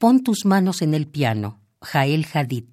Pon 0.00 0.22
tus 0.22 0.46
manos 0.46 0.80
en 0.80 0.94
el 0.94 1.06
piano, 1.06 1.60
Jael 1.82 2.26
Hadid. 2.32 2.64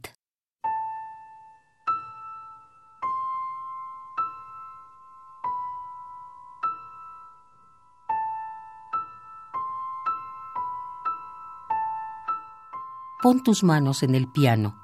Pon 13.22 13.44
tus 13.44 13.62
manos 13.62 14.04
en 14.04 14.16
el 14.16 14.32
piano. 14.32 14.78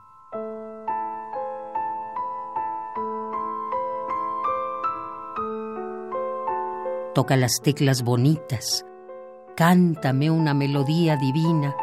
Toca 7.16 7.38
las 7.38 7.62
teclas 7.64 8.04
bonitas. 8.04 8.86
Cántame 9.56 10.30
una 10.30 10.54
melodía 10.54 11.16
divina. 11.16 11.74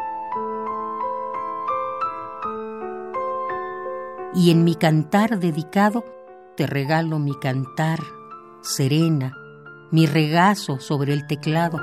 Y 4.33 4.51
en 4.51 4.63
mi 4.63 4.75
cantar 4.75 5.39
dedicado 5.39 6.05
te 6.55 6.65
regalo 6.67 7.19
mi 7.19 7.35
cantar 7.35 7.99
serena, 8.61 9.35
mi 9.91 10.05
regazo 10.05 10.79
sobre 10.79 11.13
el 11.13 11.27
teclado 11.27 11.79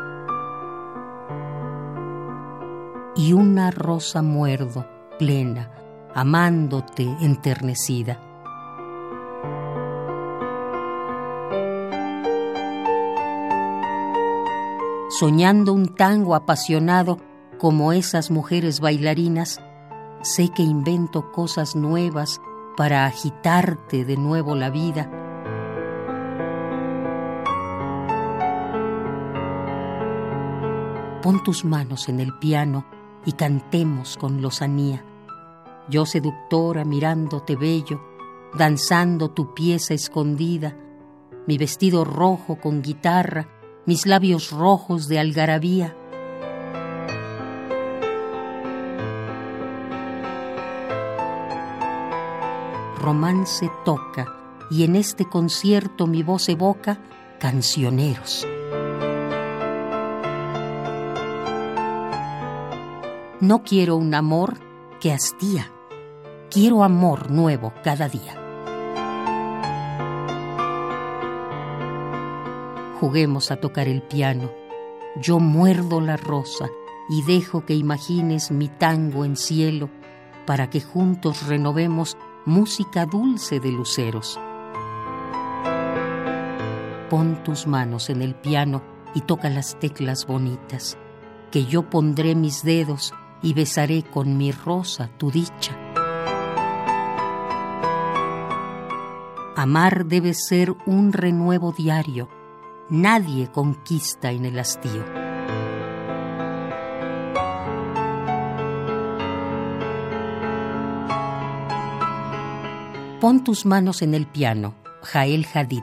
y 3.16 3.32
una 3.32 3.70
rosa 3.70 4.22
muerdo, 4.22 4.86
plena, 5.18 5.72
amándote 6.14 7.02
enternecida. 7.20 8.20
Soñando 15.10 15.72
un 15.72 15.96
tango 15.96 16.36
apasionado 16.36 17.18
como 17.58 17.92
esas 17.92 18.30
mujeres 18.30 18.78
bailarinas, 18.78 19.60
sé 20.22 20.50
que 20.50 20.62
invento 20.62 21.32
cosas 21.32 21.76
nuevas 21.76 22.40
para 22.76 23.06
agitarte 23.06 24.04
de 24.04 24.16
nuevo 24.16 24.54
la 24.54 24.70
vida. 24.70 25.10
Pon 31.22 31.42
tus 31.42 31.64
manos 31.64 32.08
en 32.08 32.20
el 32.20 32.38
piano 32.38 32.86
y 33.26 33.32
cantemos 33.32 34.16
con 34.16 34.40
lozanía. 34.40 35.04
Yo 35.90 36.06
seductora 36.06 36.84
mirándote 36.84 37.56
bello, 37.56 38.00
danzando 38.54 39.30
tu 39.30 39.52
pieza 39.54 39.92
escondida, 39.92 40.76
mi 41.46 41.58
vestido 41.58 42.04
rojo 42.04 42.60
con 42.60 42.80
guitarra, 42.80 43.48
mis 43.86 44.06
labios 44.06 44.52
rojos 44.52 45.08
de 45.08 45.18
algarabía. 45.18 45.96
Romance 52.98 53.70
toca 53.84 54.26
y 54.70 54.84
en 54.84 54.96
este 54.96 55.24
concierto 55.24 56.06
mi 56.06 56.22
voz 56.22 56.48
evoca 56.48 56.98
cancioneros. 57.38 58.46
No 63.40 63.62
quiero 63.62 63.96
un 63.96 64.14
amor 64.14 64.58
que 65.00 65.12
hastía, 65.12 65.70
quiero 66.50 66.82
amor 66.82 67.30
nuevo 67.30 67.72
cada 67.84 68.08
día. 68.08 68.34
Juguemos 73.00 73.52
a 73.52 73.56
tocar 73.56 73.86
el 73.86 74.02
piano, 74.02 74.50
yo 75.22 75.38
muerdo 75.38 76.00
la 76.00 76.16
rosa 76.16 76.68
y 77.08 77.22
dejo 77.22 77.64
que 77.64 77.74
imagines 77.74 78.50
mi 78.50 78.68
tango 78.68 79.24
en 79.24 79.36
cielo 79.36 79.88
para 80.46 80.68
que 80.68 80.80
juntos 80.80 81.46
renovemos 81.46 82.16
música 82.48 83.04
dulce 83.04 83.60
de 83.60 83.70
luceros. 83.70 84.40
Pon 87.10 87.42
tus 87.44 87.66
manos 87.66 88.08
en 88.08 88.22
el 88.22 88.34
piano 88.34 88.82
y 89.14 89.20
toca 89.20 89.50
las 89.50 89.78
teclas 89.78 90.26
bonitas, 90.26 90.96
que 91.50 91.66
yo 91.66 91.90
pondré 91.90 92.34
mis 92.34 92.62
dedos 92.62 93.12
y 93.42 93.52
besaré 93.52 94.02
con 94.02 94.38
mi 94.38 94.50
rosa 94.50 95.10
tu 95.18 95.30
dicha. 95.30 95.76
Amar 99.54 100.06
debe 100.06 100.32
ser 100.32 100.74
un 100.86 101.12
renuevo 101.12 101.72
diario, 101.72 102.30
nadie 102.88 103.48
conquista 103.52 104.30
en 104.32 104.46
el 104.46 104.58
hastío. 104.58 105.17
Pon 113.20 113.42
tus 113.42 113.66
manos 113.66 114.02
en 114.02 114.14
el 114.14 114.28
piano, 114.28 114.76
Jael 115.02 115.44
Hadid. 115.52 115.82